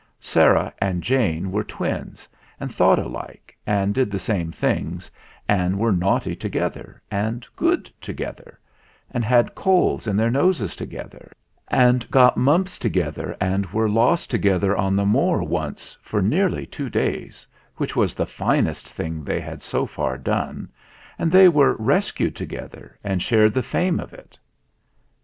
Sarah 0.19 0.73
and 0.79 1.03
Jane 1.03 1.51
were 1.51 1.63
twins, 1.63 2.27
and 2.59 2.73
thought 2.73 2.97
alike, 2.97 3.55
and 3.67 3.93
did 3.93 4.09
the 4.09 4.17
same 4.17 4.51
things, 4.51 5.11
and 5.47 5.77
were 5.77 5.91
naughty 5.91 6.35
to 6.37 6.49
gether, 6.49 6.99
and 7.11 7.45
good 7.55 7.85
together, 8.01 8.59
and 9.11 9.23
had 9.23 9.53
colds 9.53 10.07
in 10.07 10.17
their 10.17 10.31
noses 10.31 10.75
together, 10.75 11.31
and 11.67 12.09
got 12.09 12.35
mumps 12.35 12.79
together, 12.79 13.37
and 13.39 13.67
were 13.67 13.87
lost 13.87 14.31
together 14.31 14.75
on 14.75 14.95
the 14.95 15.05
Moor 15.05 15.43
once 15.43 15.95
for 16.01 16.19
nearly 16.19 16.65
two 16.65 16.89
days, 16.89 17.45
which 17.77 17.95
was 17.95 18.15
the 18.15 18.25
finest 18.25 18.87
thing 18.89 19.23
they 19.23 19.39
had 19.39 19.61
so 19.61 19.85
far 19.85 20.17
done, 20.17 20.67
and 21.19 21.31
they 21.31 21.47
were 21.47 21.75
rescued 21.75 22.35
to 22.37 22.47
gether 22.47 22.97
and 23.03 23.21
shared 23.21 23.53
the 23.53 23.61
fame 23.61 23.99
of 23.99 24.15
it. 24.15 24.39